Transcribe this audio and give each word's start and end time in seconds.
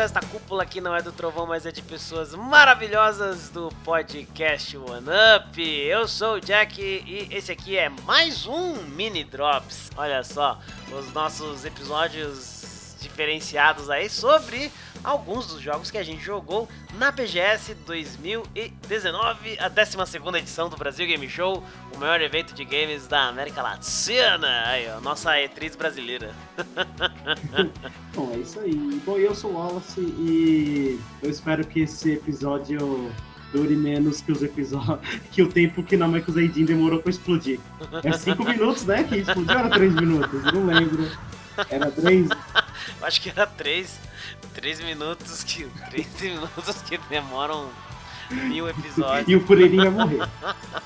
esta 0.00 0.20
cúpula 0.20 0.64
que 0.64 0.80
não 0.80 0.96
é 0.96 1.02
do 1.02 1.12
trovão, 1.12 1.46
mas 1.46 1.66
é 1.66 1.70
de 1.70 1.82
pessoas 1.82 2.34
maravilhosas 2.34 3.50
do 3.50 3.68
podcast 3.84 4.74
One 4.76 5.06
Up. 5.36 5.62
Eu 5.62 6.08
sou 6.08 6.36
o 6.36 6.40
Jack 6.40 6.80
e 6.80 7.28
esse 7.30 7.52
aqui 7.52 7.76
é 7.76 7.90
mais 7.90 8.46
um 8.46 8.76
Mini 8.76 9.24
Drops. 9.24 9.90
Olha 9.96 10.24
só, 10.24 10.58
os 10.90 11.12
nossos 11.12 11.66
episódios 11.66 12.59
diferenciados 13.00 13.90
aí 13.90 14.08
sobre 14.08 14.70
alguns 15.02 15.46
dos 15.46 15.60
jogos 15.60 15.90
que 15.90 15.98
a 15.98 16.02
gente 16.02 16.22
jogou 16.22 16.68
na 16.94 17.10
BGS 17.10 17.74
2019, 17.86 19.58
a 19.58 19.68
12 19.68 19.96
edição 20.38 20.68
do 20.68 20.76
Brasil 20.76 21.06
Game 21.06 21.28
Show, 21.28 21.62
o 21.94 21.98
maior 21.98 22.20
evento 22.20 22.54
de 22.54 22.64
games 22.64 23.06
da 23.06 23.28
América 23.28 23.62
Latina. 23.62 24.64
Aí, 24.66 24.88
ó, 24.90 25.00
nossa 25.00 25.32
E3 25.32 25.76
brasileira. 25.76 26.34
Bom, 28.14 28.32
é 28.34 28.38
isso 28.38 28.60
aí. 28.60 29.00
Bom, 29.04 29.16
eu 29.16 29.34
sou 29.34 29.52
o 29.52 29.54
Wallace 29.54 30.00
e 30.00 31.00
eu 31.22 31.30
espero 31.30 31.64
que 31.66 31.80
esse 31.80 32.12
episódio 32.12 33.10
dure 33.52 33.76
menos 33.76 34.20
que 34.20 34.32
os 34.32 34.42
episódios. 34.42 34.98
que 35.30 35.42
o 35.42 35.48
tempo 35.48 35.82
que 35.82 35.96
na 35.96 36.06
Microsoft 36.08 36.54
demorou 36.54 37.00
pra 37.00 37.10
explodir. 37.10 37.60
É 38.02 38.12
5 38.12 38.42
minutos, 38.44 38.84
né? 38.84 39.04
Que 39.04 39.16
explodiu 39.16 39.58
era 39.58 39.70
3 39.70 39.94
minutos? 39.94 40.44
Não 40.52 40.66
lembro. 40.66 41.10
Era 41.68 41.90
3? 41.90 42.28
Acho 43.02 43.20
que 43.20 43.30
era 43.30 43.46
3. 43.46 43.98
3 44.54 44.80
minutos 44.80 45.42
que. 45.44 45.64
3 45.90 46.20
minutos 46.20 46.82
que 46.82 46.98
demoram 47.08 47.70
mil 48.30 48.68
episódios. 48.68 49.28
e 49.28 49.36
o 49.36 49.44
Curirinho 49.44 49.90
vai 49.90 50.06
morrer. 50.06 50.28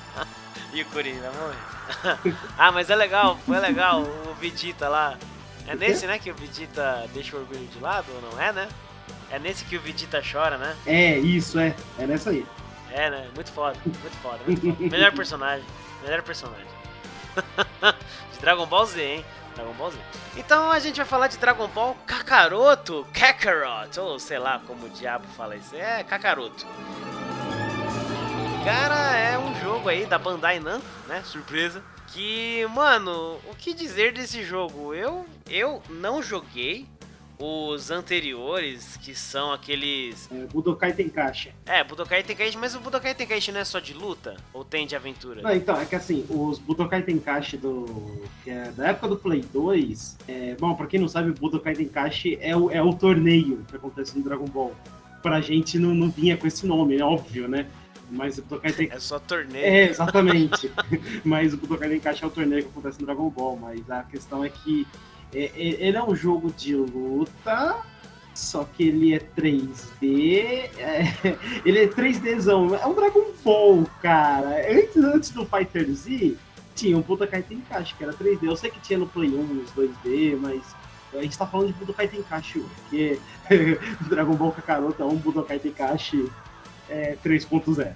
e 0.73 0.81
o 0.81 0.85
Curirinho 0.87 1.21
vai 1.21 1.31
morrer. 1.31 2.35
ah, 2.57 2.71
mas 2.71 2.89
é 2.89 2.95
legal, 2.95 3.37
foi 3.45 3.59
legal 3.59 4.01
o 4.01 4.33
Vegeta 4.35 4.87
lá. 4.87 5.17
É 5.67 5.75
nesse, 5.75 6.05
né, 6.05 6.19
que 6.19 6.29
o 6.29 6.35
Vegeta 6.35 7.09
deixa 7.13 7.35
o 7.35 7.39
orgulho 7.39 7.65
de 7.67 7.79
lado, 7.79 8.05
ou 8.13 8.31
não 8.31 8.41
é, 8.41 8.51
né? 8.51 8.67
É 9.31 9.39
nesse 9.39 9.65
que 9.65 9.77
o 9.77 9.81
Vegeta 9.81 10.21
chora, 10.21 10.57
né? 10.57 10.75
É, 10.85 11.17
isso, 11.17 11.59
é. 11.59 11.75
É 11.97 12.05
nessa 12.05 12.29
aí. 12.29 12.45
É, 12.91 13.09
né? 13.09 13.27
Muito 13.33 13.51
foda, 13.51 13.77
muito 13.83 14.17
foda, 14.21 14.39
muito 14.45 14.61
foda. 14.61 14.89
Melhor 14.89 15.11
personagem. 15.11 15.65
Melhor 16.03 16.21
personagem. 16.21 16.67
de 18.33 18.39
Dragon 18.39 18.65
Ball 18.65 18.85
Z, 18.85 19.01
hein? 19.01 19.25
Dragon 19.55 19.73
Ball 19.73 19.91
Z. 19.91 19.97
Então 20.37 20.69
a 20.69 20.79
gente 20.79 20.97
vai 20.97 21.05
falar 21.05 21.27
de 21.27 21.37
Dragon 21.37 21.67
Ball 21.69 21.95
Kakaroto, 22.05 23.07
Kakarot, 23.13 23.99
ou 23.99 24.19
sei 24.19 24.37
lá 24.37 24.61
como 24.67 24.85
o 24.85 24.89
diabo 24.89 25.25
fala 25.35 25.55
isso. 25.55 25.75
É 25.75 26.03
Kakaroto. 26.03 26.65
Cara, 28.63 29.15
é 29.15 29.37
um 29.37 29.53
jogo 29.61 29.89
aí 29.89 30.05
da 30.05 30.17
Bandai 30.17 30.59
Namco, 30.59 30.85
né? 31.07 31.21
Surpresa. 31.23 31.83
Que, 32.07 32.65
mano, 32.67 33.39
o 33.49 33.55
que 33.55 33.73
dizer 33.73 34.13
desse 34.13 34.43
jogo? 34.43 34.93
Eu, 34.93 35.25
eu 35.49 35.81
não 35.89 36.21
joguei, 36.21 36.87
os 37.39 37.91
anteriores, 37.91 38.97
que 38.97 39.13
são 39.13 39.51
aqueles. 39.51 40.29
É, 40.31 40.45
Budokai 40.45 40.93
Tenkaichi. 40.93 41.51
É, 41.65 41.83
Budokai 41.83 42.23
Tenkaichi, 42.23 42.57
mas 42.57 42.75
o 42.75 42.79
Budokai 42.79 43.13
Tenkaichi 43.13 43.51
não 43.51 43.59
é 43.59 43.65
só 43.65 43.79
de 43.79 43.93
luta? 43.93 44.37
Ou 44.53 44.63
tem 44.63 44.87
de 44.87 44.95
aventura? 44.95 45.41
Não, 45.41 45.53
então, 45.53 45.79
é 45.79 45.85
que 45.85 45.95
assim, 45.95 46.25
os 46.29 46.57
Budokai 46.59 47.01
Tenkaichi 47.01 47.57
do. 47.57 48.21
que 48.43 48.49
é 48.49 48.71
da 48.71 48.87
época 48.87 49.09
do 49.09 49.17
Play 49.17 49.43
2. 49.53 50.17
É, 50.27 50.55
bom, 50.55 50.73
pra 50.75 50.87
quem 50.87 50.99
não 50.99 51.07
sabe, 51.07 51.31
o 51.31 51.33
Budokai 51.33 51.73
Tenkaichi 51.73 52.37
é 52.41 52.55
o, 52.55 52.71
é 52.71 52.81
o 52.81 52.93
torneio 52.93 53.65
que 53.69 53.75
acontece 53.75 54.17
no 54.17 54.23
Dragon 54.23 54.45
Ball. 54.45 54.73
Pra 55.21 55.41
gente 55.41 55.77
não, 55.79 55.93
não 55.93 56.09
vinha 56.09 56.37
com 56.37 56.47
esse 56.47 56.65
nome, 56.65 56.97
é 56.97 57.03
óbvio, 57.03 57.47
né? 57.47 57.67
Mas 58.09 58.37
o 58.37 58.43
Budokai 58.43 58.71
Tenkaichi. 58.71 58.97
É 58.97 58.99
só 58.99 59.19
torneio. 59.19 59.65
É, 59.65 59.89
exatamente. 59.89 60.71
mas 61.25 61.53
o 61.53 61.57
Budokai 61.57 61.89
Tenkaichi 61.89 62.23
é 62.23 62.27
o 62.27 62.31
torneio 62.31 62.63
que 62.63 62.69
acontece 62.69 62.99
no 62.99 63.05
Dragon 63.05 63.29
Ball. 63.29 63.57
Mas 63.57 63.89
a 63.89 64.03
questão 64.03 64.45
é 64.45 64.49
que 64.49 64.87
ele 65.33 65.97
é 65.97 66.03
um 66.03 66.15
jogo 66.15 66.51
de 66.51 66.75
luta, 66.75 67.83
só 68.33 68.63
que 68.65 68.87
ele 68.87 69.13
é 69.13 69.19
3D. 69.19 70.69
É, 70.77 71.37
ele 71.65 71.79
é 71.79 71.87
3Dzão. 71.87 72.77
É 72.79 72.85
um 72.85 72.93
Dragon 72.93 73.25
Ball, 73.43 73.85
cara. 74.01 74.71
Antes, 74.71 74.97
antes 74.97 75.29
do 75.31 75.45
Fighter 75.45 75.89
Z, 75.91 76.35
tinha 76.75 76.97
um 76.97 77.01
Budokai 77.01 77.41
Tenkaichi, 77.41 77.95
que 77.95 78.03
era 78.03 78.13
3D. 78.13 78.43
Eu 78.43 78.55
sei 78.55 78.69
que 78.69 78.79
tinha 78.79 78.99
no 78.99 79.07
Play 79.07 79.29
1 79.29 79.63
os 79.63 79.71
2D, 79.71 80.37
mas 80.39 80.75
a 81.13 81.21
gente 81.21 81.37
tá 81.37 81.47
falando 81.47 81.67
de 81.67 81.73
Budokai 81.73 82.07
Tenkaichi 82.07 82.59
hoje, 82.59 82.69
porque 82.81 83.19
Dragon 84.09 84.35
Ball 84.35 84.51
Kakaroto 84.51 85.01
é 85.01 85.05
um 85.05 85.15
Budokai 85.15 85.59
Tenkaichi 85.59 86.29
é, 86.89 87.17
3.0. 87.23 87.93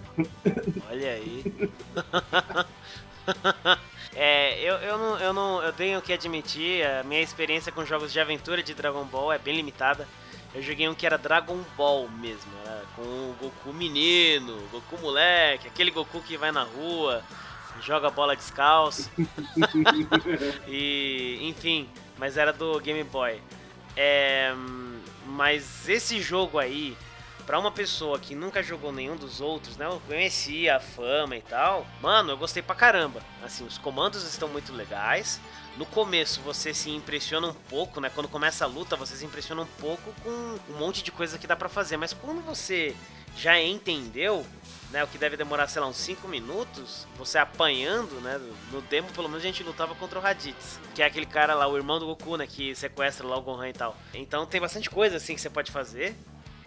Olha 0.90 1.12
aí. 1.12 1.54
É, 4.22 4.60
eu, 4.60 4.76
eu, 4.76 4.98
não, 4.98 5.18
eu 5.18 5.32
não. 5.32 5.64
Eu 5.64 5.72
tenho 5.72 6.02
que 6.02 6.12
admitir, 6.12 6.86
a 6.86 7.04
minha 7.04 7.22
experiência 7.22 7.72
com 7.72 7.86
jogos 7.86 8.12
de 8.12 8.20
aventura 8.20 8.62
de 8.62 8.74
Dragon 8.74 9.06
Ball 9.06 9.32
é 9.32 9.38
bem 9.38 9.56
limitada. 9.56 10.06
Eu 10.54 10.62
joguei 10.62 10.90
um 10.90 10.94
que 10.94 11.06
era 11.06 11.18
Dragon 11.18 11.64
Ball 11.78 12.10
mesmo, 12.10 12.52
era 12.66 12.84
com 12.98 13.02
o 13.02 13.36
Goku 13.40 13.72
menino, 13.72 14.58
Goku 14.74 14.98
moleque, 14.98 15.70
aquele 15.70 15.90
Goku 15.90 16.20
que 16.22 16.36
vai 16.36 16.52
na 16.52 16.64
rua, 16.64 17.24
joga 17.82 18.10
bola 18.10 18.36
descalço. 18.36 19.10
e, 20.68 21.40
enfim, 21.44 21.88
mas 22.18 22.36
era 22.36 22.52
do 22.52 22.78
Game 22.82 23.06
Boy. 23.06 23.42
É, 23.96 24.54
mas 25.28 25.88
esse 25.88 26.20
jogo 26.22 26.60
aí, 26.60 26.98
para 27.50 27.58
uma 27.58 27.72
pessoa 27.72 28.20
que 28.20 28.36
nunca 28.36 28.62
jogou 28.62 28.92
nenhum 28.92 29.16
dos 29.16 29.42
outros, 29.42 29.76
né? 29.76 29.88
Eu 29.88 30.00
conhecia 30.02 30.76
a 30.76 30.80
fama 30.80 31.36
e 31.36 31.42
tal. 31.42 31.84
Mano, 32.00 32.34
eu 32.34 32.38
gostei 32.38 32.62
pra 32.62 32.76
caramba. 32.76 33.24
Assim, 33.42 33.66
os 33.66 33.76
comandos 33.76 34.24
estão 34.24 34.48
muito 34.48 34.72
legais. 34.72 35.42
No 35.76 35.84
começo 35.84 36.42
você 36.42 36.76
se 36.76 36.92
impressiona 36.92 37.48
um 37.48 37.54
pouco, 37.56 38.00
né? 38.00 38.12
Quando 38.14 38.30
começa 38.30 38.66
a 38.66 38.68
luta, 38.68 38.96
você 38.96 39.16
se 39.16 39.26
impressiona 39.26 39.64
um 39.64 39.68
pouco 39.82 40.14
com 40.24 40.30
um 40.30 40.78
monte 40.78 41.02
de 41.02 41.12
coisa 41.12 41.40
que 41.40 41.48
dá 41.48 41.56
para 41.56 41.68
fazer. 41.68 41.98
Mas 41.98 42.14
quando 42.14 42.40
você 42.46 42.96
já 43.36 43.60
entendeu, 43.60 44.46
né? 44.92 45.04
O 45.04 45.08
que 45.08 45.18
deve 45.18 45.36
demorar, 45.36 45.66
sei 45.66 45.82
lá, 45.82 45.88
uns 45.88 45.98
5 45.98 46.28
minutos, 46.28 47.08
você 47.18 47.40
apanhando, 47.40 48.22
né? 48.22 48.40
No 48.72 48.80
demo, 48.84 49.12
pelo 49.12 49.28
menos 49.28 49.44
a 49.44 49.48
gente 49.48 49.64
lutava 49.64 49.96
contra 49.96 50.20
o 50.20 50.22
Raditz, 50.22 50.80
que 50.94 51.02
é 51.02 51.06
aquele 51.08 51.26
cara 51.26 51.56
lá, 51.56 51.68
o 51.68 51.76
irmão 51.76 51.98
do 51.98 52.06
Goku, 52.06 52.38
né? 52.38 52.46
Que 52.46 52.76
sequestra 52.76 53.26
lá 53.26 53.38
o 53.38 53.42
Gohan 53.42 53.70
e 53.70 53.74
tal. 53.74 53.98
Então 54.14 54.46
tem 54.46 54.62
bastante 54.62 54.88
coisa 54.88 55.18
assim 55.18 55.34
que 55.34 55.42
você 55.42 55.50
pode 55.50 55.72
fazer. 55.72 56.16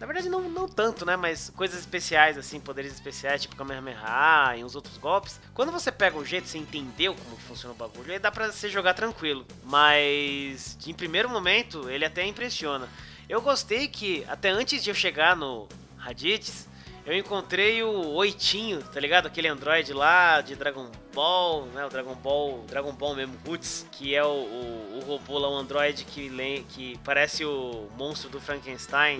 Na 0.03 0.07
verdade, 0.07 0.27
não, 0.27 0.41
não 0.49 0.67
tanto, 0.67 1.05
né? 1.05 1.15
Mas 1.15 1.49
coisas 1.51 1.79
especiais, 1.79 2.37
assim, 2.37 2.59
poderes 2.59 2.91
especiais, 2.91 3.41
tipo 3.41 3.55
Kamehameha 3.55 4.53
e 4.57 4.61
uns 4.61 4.75
outros 4.75 4.97
golpes. 4.97 5.39
Quando 5.53 5.71
você 5.71 5.93
pega 5.93 6.17
o 6.17 6.25
jeito, 6.25 6.45
você 6.45 6.57
entendeu 6.57 7.15
como 7.15 7.37
funciona 7.37 7.73
o 7.73 7.77
bagulho, 7.77 8.11
aí 8.11 8.19
dá 8.19 8.29
pra 8.29 8.51
você 8.51 8.67
jogar 8.67 8.95
tranquilo. 8.95 9.45
Mas, 9.63 10.77
em 10.85 10.93
primeiro 10.93 11.29
momento, 11.29 11.89
ele 11.89 12.03
até 12.03 12.25
impressiona. 12.25 12.89
Eu 13.29 13.41
gostei 13.41 13.87
que, 13.87 14.25
até 14.27 14.49
antes 14.49 14.83
de 14.83 14.89
eu 14.89 14.93
chegar 14.93 15.37
no 15.37 15.69
Raditz, 15.95 16.67
eu 17.05 17.15
encontrei 17.15 17.81
o 17.81 18.09
Oitinho, 18.09 18.83
tá 18.83 18.99
ligado? 18.99 19.27
Aquele 19.27 19.47
android 19.47 19.93
lá 19.93 20.41
de 20.41 20.53
Dragon 20.53 20.91
Ball, 21.13 21.65
né? 21.67 21.85
O 21.85 21.89
Dragon 21.89 22.15
Ball, 22.15 22.65
Dragon 22.67 22.91
Ball 22.91 23.15
mesmo, 23.15 23.37
Roots, 23.47 23.87
que 23.89 24.13
é 24.13 24.23
o, 24.23 24.27
o, 24.27 24.97
o 24.97 24.99
robô 25.05 25.39
lá, 25.39 25.49
o 25.49 25.55
android 25.55 26.03
que, 26.03 26.29
que 26.67 26.99
parece 27.05 27.45
o 27.45 27.87
monstro 27.97 28.29
do 28.29 28.41
Frankenstein. 28.41 29.17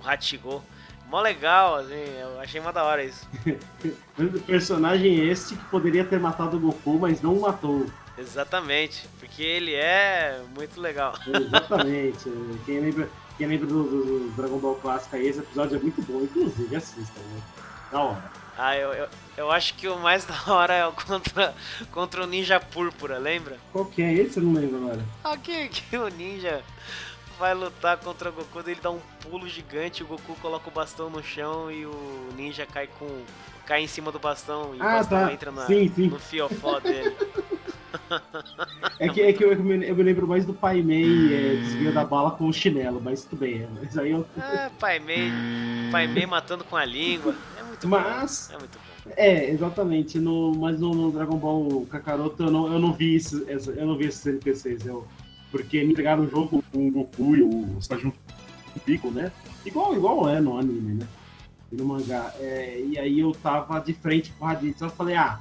O 0.00 0.08
Hachigo. 0.08 0.62
Mó 1.08 1.20
legal, 1.20 1.76
assim, 1.76 2.04
eu 2.20 2.40
achei 2.40 2.60
uma 2.60 2.72
da 2.72 2.84
hora 2.84 3.02
isso. 3.02 3.28
personagem 4.46 5.28
esse 5.28 5.56
que 5.56 5.64
poderia 5.64 6.04
ter 6.04 6.20
matado 6.20 6.56
o 6.56 6.60
Goku, 6.60 6.98
mas 7.00 7.20
não 7.20 7.40
matou. 7.40 7.86
Exatamente, 8.16 9.08
porque 9.18 9.42
ele 9.42 9.74
é 9.74 10.40
muito 10.54 10.80
legal. 10.80 11.14
Exatamente. 11.26 12.30
quem 12.64 12.80
lembra, 12.80 13.08
quem 13.36 13.46
lembra 13.48 13.66
do, 13.66 13.82
do, 13.82 14.04
do, 14.04 14.30
Dragon 14.36 14.58
Ball 14.58 14.76
Clássico 14.76 15.16
aí, 15.16 15.26
esse 15.26 15.40
episódio 15.40 15.78
é 15.78 15.80
muito 15.80 16.00
bom, 16.02 16.22
inclusive, 16.22 16.76
assista, 16.76 17.18
né? 17.18 17.40
Da 17.90 18.00
hora. 18.00 18.30
Ah, 18.56 18.76
eu, 18.76 18.92
eu, 18.92 19.08
eu, 19.38 19.50
acho 19.50 19.74
que 19.74 19.88
o 19.88 19.98
mais 19.98 20.24
da 20.26 20.52
hora 20.52 20.74
é 20.74 20.86
o 20.86 20.92
contra, 20.92 21.54
contra 21.90 22.22
o 22.22 22.26
Ninja 22.26 22.60
Púrpura, 22.60 23.18
lembra? 23.18 23.58
Qual 23.72 23.86
que 23.86 24.02
é 24.02 24.12
esse? 24.12 24.38
Eu 24.38 24.44
não 24.44 24.52
lembro 24.52 24.76
agora. 24.76 25.04
Ah, 25.24 25.36
que, 25.36 25.68
que 25.68 25.96
o 25.96 26.08
Ninja 26.08 26.62
vai 27.40 27.54
lutar 27.54 27.96
contra 27.96 28.28
o 28.28 28.32
Goku, 28.32 28.60
ele 28.66 28.78
dá 28.80 28.90
um 28.90 29.00
pulo 29.22 29.48
gigante, 29.48 30.02
o 30.02 30.06
Goku 30.06 30.36
coloca 30.42 30.68
o 30.68 30.70
bastão 30.70 31.08
no 31.08 31.22
chão 31.22 31.72
e 31.72 31.86
o 31.86 32.28
ninja 32.36 32.66
cai 32.66 32.86
com 32.86 33.08
cai 33.66 33.82
em 33.82 33.86
cima 33.86 34.12
do 34.12 34.18
bastão 34.18 34.74
e 34.74 34.80
ah, 34.80 34.84
o 34.84 34.98
bastão 34.98 35.26
tá. 35.26 35.32
entra 35.32 35.50
na, 35.50 35.64
sim, 35.66 35.88
sim. 35.88 36.08
no 36.08 36.18
fiofó 36.18 36.78
dele. 36.78 37.16
É 38.98 39.08
que, 39.08 39.20
é 39.20 39.32
que 39.32 39.42
eu, 39.42 39.52
eu, 39.52 39.62
me, 39.62 39.76
lembro 39.76 40.26
mais 40.28 40.44
do 40.44 40.52
Pai 40.52 40.82
Mei 40.82 41.34
é, 41.34 41.56
desvio 41.56 41.92
da 41.92 42.04
bala 42.04 42.32
com 42.32 42.46
o 42.46 42.52
chinelo, 42.52 43.00
mas 43.02 43.24
tudo 43.24 43.40
bem. 43.40 43.66
Mas 43.80 43.96
aí 43.96 44.10
eu... 44.10 44.26
É, 44.36 44.68
Pai 44.78 44.98
Mei, 44.98 45.30
Pai 45.90 46.06
Mei 46.06 46.26
matando 46.26 46.62
com 46.64 46.76
a 46.76 46.84
língua. 46.84 47.34
É 47.58 47.62
muito 47.62 47.88
mas, 47.88 48.48
bom. 48.48 48.56
É 48.56 48.58
muito 48.58 48.78
bom. 48.78 49.12
É, 49.16 49.50
exatamente. 49.50 50.18
No, 50.18 50.52
mas 50.54 50.78
no, 50.78 50.94
no 50.94 51.10
Dragon 51.10 51.36
Ball 51.36 51.86
Kakaroto 51.86 52.44
eu 52.44 52.50
não, 52.50 52.72
eu 52.72 52.78
não 52.78 52.92
vi 52.92 53.16
isso, 53.16 53.44
eu 53.48 53.86
não 53.86 53.96
vi 53.96 54.06
esses 54.06 54.24
NPCs. 54.26 54.86
Eu, 54.86 55.06
porque 55.50 55.82
me 55.84 55.92
entregaram 55.92 56.24
o 56.24 56.30
jogo 56.30 56.62
com 56.72 56.88
o 56.88 56.90
Goku 56.90 57.36
e 57.36 57.42
o 57.42 57.80
Sajun 57.80 58.12
Pico, 58.84 59.10
né? 59.10 59.32
Igual, 59.64 59.94
igual 59.94 60.28
é 60.28 60.40
no 60.40 60.56
anime, 60.56 60.94
né? 60.94 61.08
E 61.70 61.76
no 61.76 61.84
mangá. 61.84 62.32
É, 62.38 62.80
e 62.80 62.98
aí 62.98 63.20
eu 63.20 63.32
tava 63.32 63.78
de 63.80 63.92
frente 63.92 64.30
pro 64.32 64.46
Raditz. 64.46 64.80
Eu 64.80 64.90
falei, 64.90 65.16
ah, 65.16 65.40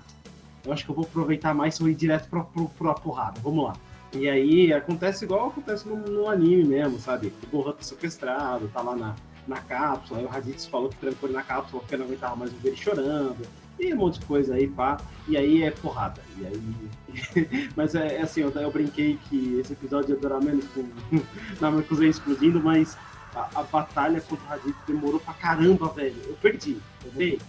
eu 0.66 0.74
acho 0.74 0.84
que 0.84 0.92
eu 0.92 0.96
vou 0.96 1.06
aproveitar 1.06 1.54
mais 1.54 1.80
eu 1.80 1.90
ir 1.90 1.96
direto 1.96 2.30
pra, 2.30 2.44
pra, 2.44 2.66
pra 2.66 2.94
porrada. 2.96 3.40
Vamos 3.42 3.66
lá. 3.66 3.74
E 4.14 4.28
aí 4.28 4.74
acontece 4.74 5.26
igual 5.26 5.50
acontece 5.50 5.88
no, 5.88 5.96
no 5.96 6.28
anime 6.28 6.64
mesmo, 6.64 7.00
sabe? 7.00 7.32
O 7.44 7.58
Gohan 7.58 7.74
tá 7.74 7.84
sequestrado, 7.84 8.68
tá 8.70 8.82
lá 8.82 8.96
na, 8.96 9.16
na 9.48 9.58
cápsula, 9.58 10.20
aí 10.20 10.26
o 10.26 10.30
Raditz 10.30 10.66
falou 10.66 10.90
que 10.90 10.98
trancou 10.98 11.30
ele 11.30 11.38
na 11.38 11.44
cápsula 11.44 11.82
porque 11.82 11.96
não 11.96 12.06
aguentava 12.06 12.36
mais 12.36 12.52
ver 12.54 12.70
ele 12.70 12.78
chorando. 12.78 13.38
E 13.80 13.94
um 13.94 13.98
monte 13.98 14.20
de 14.20 14.26
coisa 14.26 14.56
aí, 14.56 14.68
pá. 14.68 14.98
E 15.28 15.38
aí 15.38 15.64
é 15.64 15.72
porrada. 15.72 16.22
E 16.38 16.46
aí. 16.46 17.70
mas 17.76 17.96
é, 17.96 18.18
é, 18.18 18.22
assim, 18.22 18.42
eu, 18.42 18.52
eu, 18.52 18.72
brinquei 18.72 19.18
que 19.30 19.60
esse 19.60 19.74
episódio 19.74 20.16
ia 20.16 20.20
durar 20.20 20.42
menos 20.42 20.66
com 20.68 20.84
na 21.62 21.82
cozinha 21.84 22.10
explodindo, 22.10 22.62
mas 22.62 22.98
a, 23.34 23.50
a, 23.56 23.64
batalha 23.64 24.22
contra 24.22 24.46
o 24.46 24.50
Raditz 24.50 24.78
demorou 24.86 25.20
pra 25.20 25.34
caramba, 25.34 25.88
velho. 25.90 26.16
Eu 26.28 26.36
perdi. 26.36 26.78
Eu 27.06 27.12
dei. 27.12 27.40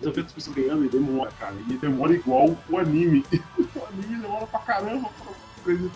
Vi 0.00 0.20
as 0.20 0.32
pessoas 0.32 0.56
ganhando 0.56 0.84
e 0.84 0.88
demora, 0.88 1.30
cara. 1.38 1.54
E 1.68 1.74
demora 1.74 2.12
igual 2.12 2.56
o 2.68 2.78
anime. 2.78 3.24
o 3.32 3.84
anime 3.86 4.22
demora 4.22 4.46
pra 4.46 4.60
caramba 4.60 5.10
pra 5.62 5.72
eles 5.72 5.90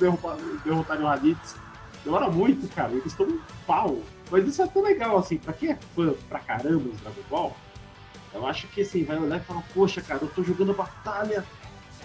derrotarem 0.65 1.05
o 1.05 1.09
Raditz. 1.09 1.57
Demora 2.05 2.31
muito, 2.31 2.67
cara. 2.75 2.93
Eles 2.93 3.07
estão 3.07 3.27
um 3.27 3.41
pau. 3.67 3.99
Mas 4.31 4.47
isso 4.47 4.63
é 4.63 4.67
tão 4.67 4.83
legal, 4.83 5.19
assim, 5.19 5.39
pra 5.39 5.53
quem 5.53 5.71
é 5.71 5.79
fã 5.95 6.15
pra 6.29 6.39
caramba 6.39 6.85
do 6.85 6.97
Dragon 7.03 7.23
Ball, 7.29 7.57
eu 8.33 8.47
acho 8.47 8.67
que 8.69 8.83
assim, 8.83 9.05
vai 9.05 9.19
olhar 9.19 9.39
e 9.39 9.45
falar, 9.45 9.63
poxa, 9.75 10.01
cara, 10.01 10.21
eu 10.23 10.29
tô 10.29 10.43
jogando 10.43 10.73
a 10.73 10.75
batalha 10.75 11.45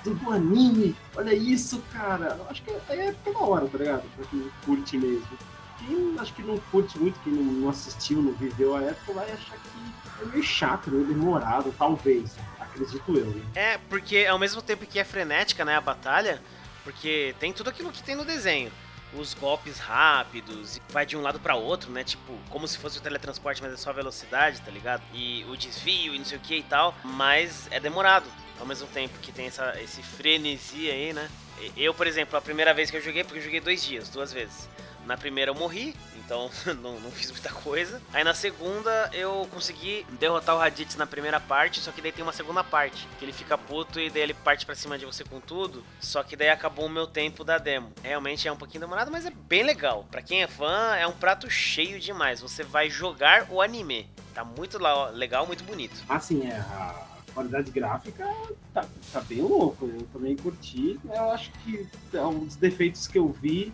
do 0.04 0.32
anime, 0.32 0.96
olha 1.16 1.34
isso, 1.34 1.82
cara. 1.92 2.38
Eu 2.38 2.48
acho 2.50 2.62
que 2.62 2.72
é 2.72 3.16
da 3.26 3.40
hora, 3.40 3.68
tá 3.68 3.78
ligado? 3.78 4.04
Pra 4.16 4.26
quem 4.28 4.52
curte 4.64 4.98
mesmo. 4.98 5.38
Quem 5.80 6.16
acho 6.20 6.34
que 6.34 6.44
não 6.44 6.58
curte 6.72 6.98
muito, 7.00 7.20
quem 7.22 7.34
não 7.34 7.70
assistiu, 7.70 8.22
não 8.22 8.34
viveu 8.34 8.76
a 8.76 8.84
época, 8.84 9.14
vai 9.14 9.32
achar 9.32 9.58
que 9.58 10.22
é 10.22 10.26
meio 10.26 10.44
chato, 10.44 10.92
meio 10.92 11.06
demorado, 11.06 11.74
talvez. 11.78 12.36
Acredito 12.60 13.18
eu, 13.18 13.26
né? 13.26 13.42
É, 13.56 13.78
porque 13.90 14.26
ao 14.26 14.38
mesmo 14.38 14.62
tempo 14.62 14.86
que 14.86 15.00
é 15.00 15.04
frenética, 15.04 15.66
né, 15.66 15.76
a 15.76 15.82
batalha, 15.82 16.42
porque 16.84 17.34
tem 17.40 17.52
tudo 17.52 17.70
aquilo 17.70 17.92
que 17.92 18.04
tem 18.04 18.16
no 18.16 18.26
desenho 18.26 18.72
os 19.18 19.34
golpes 19.34 19.80
rápidos, 19.80 20.80
vai 20.90 21.06
de 21.06 21.16
um 21.16 21.22
lado 21.22 21.40
para 21.40 21.56
outro, 21.56 21.92
né? 21.92 22.04
Tipo, 22.04 22.38
como 22.50 22.68
se 22.68 22.78
fosse 22.78 22.98
o 22.98 23.02
teletransporte, 23.02 23.62
mas 23.62 23.74
é 23.74 23.78
só 23.78 23.92
velocidade, 23.94 24.62
tá 24.62 24.72
ligado? 24.72 25.02
E 25.14 25.46
o 25.46 25.56
desvio 25.56 26.14
e 26.14 26.18
não 26.18 26.26
sei 26.26 26.38
o 26.38 26.42
que 26.42 26.58
e 26.58 26.64
tal, 26.64 26.96
mas 27.04 27.68
é 27.72 27.80
demorado 27.80 28.26
ao 28.60 28.66
mesmo 28.66 28.88
tempo 28.88 29.18
que 29.20 29.32
tem 29.32 29.48
essa, 29.48 29.80
esse 29.82 30.02
frenesi 30.02 30.90
aí, 30.90 31.14
né? 31.14 31.30
Eu, 31.76 31.94
por 31.94 32.08
exemplo, 32.08 32.38
a 32.38 32.42
primeira 32.42 32.74
vez 32.74 32.92
que 32.92 32.98
eu 32.98 33.02
joguei, 33.02 33.24
porque 33.24 33.40
eu 33.40 33.44
joguei 33.44 33.60
dois 33.60 33.84
dias, 33.84 34.10
duas 34.10 34.32
vezes. 34.32 34.70
Na 35.06 35.16
primeira 35.16 35.52
eu 35.52 35.56
morri, 35.56 35.96
então 36.26 36.50
não, 36.82 37.00
não, 37.00 37.12
fiz 37.12 37.32
muita 37.32 37.50
coisa. 37.50 38.02
Aí 38.12 38.24
na 38.24 38.34
segunda 38.34 39.10
eu 39.14 39.48
consegui 39.52 40.06
derrotar 40.20 40.56
o 40.56 40.60
Raditz 40.60 40.96
na 40.96 41.06
primeira 41.06 41.40
parte, 41.40 41.80
só 41.80 41.92
que 41.92 42.02
daí 42.02 42.12
tem 42.12 42.24
uma 42.24 42.34
segunda 42.34 42.64
parte, 42.64 43.08
que 43.18 43.26
ele 43.26 43.32
fica 43.32 43.58
puto 43.58 44.00
e 44.00 44.10
daí 44.10 44.24
ele 44.24 44.34
parte 44.34 44.66
para 44.66 44.76
cima 44.76 44.98
de 44.98 45.06
você 45.06 45.24
com 45.24 45.40
tudo. 45.40 45.84
Só 46.00 46.24
que 46.24 46.36
daí 46.36 46.50
acabou 46.50 46.88
o 46.88 46.90
meu 46.90 47.08
tempo 47.08 47.44
da 47.44 47.58
demo. 47.58 47.94
Realmente 48.04 48.48
é 48.48 48.52
um 48.52 48.58
pouquinho 48.58 48.82
demorado, 48.82 49.12
mas 49.12 49.26
é 49.26 49.32
bem 49.32 49.64
legal. 49.64 50.06
Para 50.10 50.22
quem 50.22 50.44
é 50.44 50.48
fã, 50.48 50.96
é 50.96 51.08
um 51.08 51.14
prato 51.14 51.50
cheio 51.50 52.00
demais. 52.00 52.42
Você 52.42 52.64
vai 52.64 52.90
jogar 52.90 53.48
o 53.50 53.62
anime. 53.62 54.10
Tá 54.34 54.44
muito 54.44 54.78
legal, 55.14 55.48
muito 55.48 55.64
bonito. 55.64 55.96
Assim, 56.10 56.46
é. 56.48 56.58
A 56.58 57.06
qualidade 57.34 57.70
gráfica 57.70 58.26
tá, 58.74 58.86
tá 59.12 59.22
bem 59.22 59.42
louco. 59.42 59.86
Eu 59.86 60.08
também 60.12 60.36
curti. 60.36 61.00
Eu 61.06 61.32
acho 61.32 61.52
que 61.64 61.88
é 62.14 62.22
um 62.22 62.46
dos 62.46 62.56
defeitos 62.56 63.08
que 63.08 63.18
eu 63.18 63.30
vi 63.30 63.74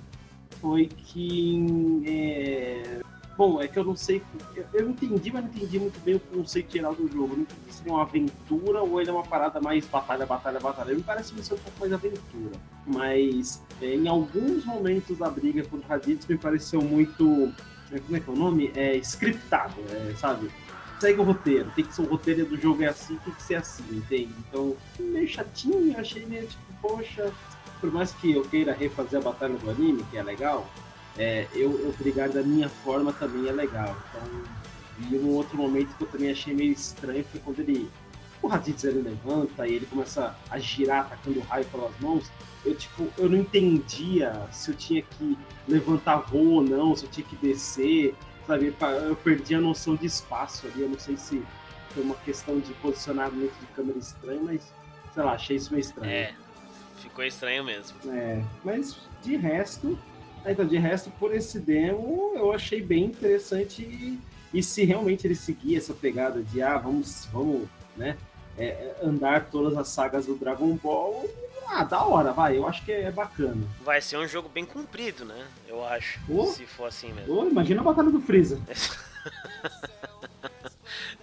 foi 0.62 0.86
que. 0.86 2.04
É... 2.06 3.02
Bom, 3.36 3.60
é 3.62 3.68
que 3.68 3.80
eu 3.80 3.84
não 3.84 3.96
sei. 3.96 4.22
Eu, 4.72 4.90
entendi, 4.90 5.32
mas 5.32 5.44
não 5.44 5.50
entendi 5.50 5.80
muito 5.80 6.00
bem 6.04 6.16
o 6.16 6.20
conceito 6.20 6.72
geral 6.72 6.94
do 6.94 7.08
jogo. 7.12 7.36
não 7.36 7.42
entendi 7.42 7.72
se 7.72 7.90
é 7.90 7.92
uma 7.92 8.04
aventura 8.04 8.82
ou 8.82 9.02
ele 9.02 9.10
é 9.10 9.14
uma 9.14 9.24
parada 9.24 9.60
mais 9.60 9.86
batalha, 9.86 10.26
batalha, 10.26 10.60
batalha. 10.60 10.94
Me 10.94 11.02
parece 11.02 11.34
ser 11.42 11.56
um 11.56 11.58
pouco 11.58 11.80
mais 11.80 11.92
aventura. 11.92 12.52
Mas 12.86 13.62
é, 13.82 13.96
em 13.96 14.08
alguns 14.08 14.64
momentos 14.64 15.18
da 15.18 15.30
briga 15.30 15.64
contra 15.64 15.88
o 15.88 15.90
Raditz 15.90 16.28
me 16.28 16.38
pareceu 16.38 16.82
muito. 16.82 17.52
É, 17.92 18.00
como 18.00 18.16
é 18.16 18.20
que 18.20 18.30
é 18.30 18.34
o 18.34 18.36
nome? 18.36 18.72
É 18.76 18.96
scriptado, 18.98 19.76
é, 19.90 20.14
sabe? 20.16 20.50
segue 21.02 21.20
o 21.20 21.24
roteiro, 21.24 21.72
tem 21.76 21.84
que 21.84 21.96
ser 21.96 22.04
o 22.04 22.06
roteiro 22.06 22.46
do 22.46 22.56
jogo 22.62 22.84
é 22.84 22.88
assim, 22.88 23.18
tem 23.26 23.34
que 23.34 23.42
ser 23.42 23.56
assim, 23.56 23.84
entende? 23.92 24.30
Então, 24.48 24.78
meio 25.00 25.28
chatinho, 25.28 26.00
achei 26.00 26.24
meio 26.28 26.46
tipo, 26.46 26.62
poxa, 26.80 27.34
por 27.82 27.92
mais 27.92 28.14
que 28.14 28.32
eu 28.32 28.44
queira 28.44 28.72
refazer 28.72 29.20
a 29.20 29.24
batalha 29.24 29.56
do 29.56 29.70
anime, 29.70 30.06
que 30.12 30.18
é 30.18 30.24
legal, 30.24 30.70
é, 31.18 31.48
eu, 31.54 31.72
eu 31.80 31.94
brigar 31.98 32.30
da 32.30 32.44
minha 32.44 32.70
forma 32.70 33.12
também 33.12 33.50
é 33.50 33.52
legal. 33.52 33.98
Então, 34.10 34.42
e 35.10 35.18
um 35.18 35.36
outro 35.36 35.58
momento 35.58 35.96
que 35.98 36.04
eu 36.04 36.08
também 36.08 36.32
achei 36.32 36.54
meio 36.54 36.72
estranho 36.72 37.26
foi 37.26 37.40
quando 37.42 37.60
ele. 37.60 37.90
O 38.42 38.48
Raditz 38.48 38.84
ele 38.84 39.02
levanta 39.02 39.68
e 39.68 39.74
ele 39.74 39.86
começa 39.86 40.36
a 40.50 40.58
girar, 40.60 41.02
atacando 41.02 41.40
raio 41.42 41.66
pelas 41.66 41.92
mãos. 42.00 42.32
Eu, 42.66 42.76
tipo, 42.76 43.08
eu 43.18 43.30
não 43.30 43.38
entendia 43.38 44.48
se 44.52 44.72
eu 44.72 44.76
tinha 44.76 45.02
que 45.02 45.38
levantar 45.68 46.18
voo 46.18 46.54
ou 46.54 46.64
não, 46.64 46.96
se 46.96 47.06
eu 47.06 47.10
tinha 47.10 47.26
que 47.26 47.36
descer, 47.36 48.16
sabe? 48.48 48.74
Eu 49.08 49.16
perdi 49.16 49.56
a 49.56 49.62
noção 49.62 49.96
de 49.96 50.06
espaço 50.06 50.68
ali. 50.68 50.82
Eu 50.82 50.90
não 50.90 51.00
sei 51.00 51.18
se 51.18 51.44
foi 51.90 52.04
uma 52.04 52.16
questão 52.16 52.60
de 52.60 52.74
posicionamento 52.76 53.54
de 53.60 53.66
câmera 53.76 54.00
estranho, 54.00 54.44
mas 54.44 54.74
sei 55.14 55.24
lá, 55.24 55.34
achei 55.34 55.58
isso 55.58 55.72
meio 55.72 55.82
estranho. 55.82 56.12
É, 56.12 56.34
Ficou 57.02 57.24
estranho 57.24 57.64
mesmo. 57.64 57.98
É, 58.12 58.42
mas 58.64 58.98
de 59.22 59.36
resto, 59.36 59.98
então, 60.46 60.66
de 60.66 60.78
resto, 60.78 61.12
por 61.12 61.34
esse 61.34 61.60
demo, 61.60 62.34
eu 62.36 62.52
achei 62.52 62.82
bem 62.82 63.06
interessante. 63.06 63.82
E, 63.82 64.20
e 64.54 64.64
se 64.64 64.84
realmente 64.84 65.26
ele 65.26 65.36
seguir 65.36 65.78
essa 65.78 65.94
pegada 65.94 66.42
de, 66.42 66.62
ah, 66.62 66.78
vamos, 66.78 67.28
vamos, 67.32 67.68
né, 67.96 68.18
é, 68.58 68.66
é, 68.66 68.98
andar 69.04 69.46
todas 69.50 69.78
as 69.78 69.88
sagas 69.88 70.26
do 70.26 70.36
Dragon 70.36 70.76
Ball, 70.76 71.30
ah, 71.68 71.84
da 71.84 72.04
hora, 72.04 72.34
vai, 72.34 72.58
eu 72.58 72.68
acho 72.68 72.84
que 72.84 72.92
é 72.92 73.10
bacana. 73.10 73.66
Vai 73.84 74.02
ser 74.02 74.18
um 74.18 74.28
jogo 74.28 74.50
bem 74.50 74.66
comprido, 74.66 75.24
né? 75.24 75.48
Eu 75.68 75.86
acho. 75.86 76.20
Oh, 76.28 76.48
se 76.48 76.66
for 76.66 76.88
assim 76.88 77.14
mesmo. 77.14 77.34
Oh, 77.34 77.48
imagina 77.48 77.80
a 77.80 77.84
batalha 77.84 78.10
do 78.10 78.20
Freeza. 78.20 78.60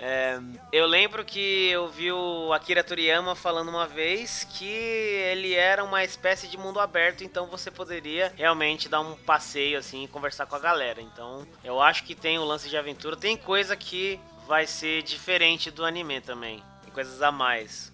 É, 0.01 0.39
eu 0.73 0.87
lembro 0.87 1.25
que 1.25 1.69
eu 1.71 1.89
vi 1.89 2.13
o 2.13 2.53
Akira 2.53 2.85
Toriyama 2.85 3.35
falando 3.35 3.69
uma 3.69 3.87
vez 3.87 4.45
que 4.45 4.65
ele 4.65 5.55
era 5.55 5.83
uma 5.83 6.05
espécie 6.05 6.47
de 6.47 6.57
mundo 6.57 6.79
aberto, 6.79 7.25
então 7.25 7.47
você 7.47 7.71
poderia 7.71 8.33
realmente 8.37 8.89
dar 8.89 9.01
um 9.01 9.17
passeio 9.17 9.79
assim 9.79 10.05
e 10.05 10.09
conversar 10.09 10.47
com 10.47 10.55
a 10.55 10.61
galera. 10.61 11.01
Então 11.01 11.47
eu 11.65 11.81
acho 11.81 12.05
que 12.05 12.15
tem 12.15 12.39
o 12.39 12.45
lance 12.45 12.69
de 12.69 12.77
aventura, 12.77 13.17
tem 13.17 13.37
coisa 13.37 13.77
que 13.77 14.21
vai 14.47 14.67
ser 14.67 15.03
diferente 15.03 15.71
do 15.71 15.85
anime 15.85 16.21
também, 16.21 16.63
tem 16.83 16.93
coisas 16.93 17.21
a 17.21 17.33
mais, 17.33 17.93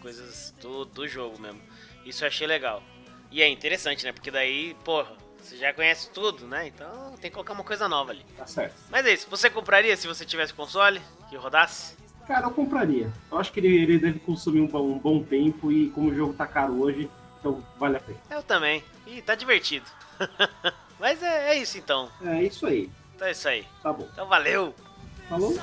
coisas 0.00 0.52
do, 0.60 0.84
do 0.84 1.08
jogo 1.08 1.40
mesmo. 1.40 1.60
Isso 2.04 2.22
eu 2.22 2.28
achei 2.28 2.46
legal. 2.46 2.82
E 3.30 3.42
é 3.42 3.48
interessante, 3.48 4.04
né? 4.04 4.12
Porque 4.12 4.30
daí, 4.30 4.74
porra, 4.84 5.16
você 5.46 5.56
já 5.56 5.72
conhece 5.72 6.10
tudo, 6.10 6.46
né? 6.46 6.66
Então 6.66 7.14
tem 7.20 7.30
que 7.30 7.34
colocar 7.34 7.52
uma 7.52 7.64
coisa 7.64 7.88
nova 7.88 8.10
ali. 8.10 8.24
Tá 8.36 8.46
certo. 8.46 8.74
Mas 8.90 9.06
é 9.06 9.12
isso. 9.12 9.28
Você 9.30 9.48
compraria 9.48 9.96
se 9.96 10.06
você 10.06 10.24
tivesse 10.24 10.52
console 10.52 11.00
que 11.28 11.36
rodasse? 11.36 11.96
Cara, 12.26 12.46
eu 12.46 12.50
compraria. 12.50 13.10
Eu 13.30 13.38
acho 13.38 13.52
que 13.52 13.60
ele, 13.60 13.82
ele 13.82 13.98
deve 13.98 14.18
consumir 14.18 14.60
um, 14.60 14.76
um, 14.76 14.98
bom 14.98 15.22
tempo 15.22 15.70
e 15.70 15.90
como 15.90 16.10
o 16.10 16.14
jogo 16.14 16.34
tá 16.34 16.46
caro 16.46 16.80
hoje, 16.80 17.08
então 17.38 17.64
vale 17.78 17.96
a 17.96 18.00
pena. 18.00 18.18
Eu 18.30 18.42
também. 18.42 18.82
E 19.06 19.22
tá 19.22 19.34
divertido. 19.34 19.86
Mas 20.98 21.22
é, 21.22 21.50
é 21.50 21.58
isso 21.58 21.78
então. 21.78 22.10
É 22.24 22.42
isso 22.42 22.66
aí. 22.66 22.90
Então 23.14 23.28
é 23.28 23.30
isso 23.30 23.48
aí. 23.48 23.64
Tá 23.82 23.92
bom. 23.92 24.08
Então 24.12 24.26
valeu. 24.26 24.74
Falou. 25.28 25.54